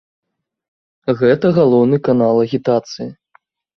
Гэта 1.21 1.53
галоўны 1.57 1.97
канал 2.11 2.43
агітацыі. 2.49 3.07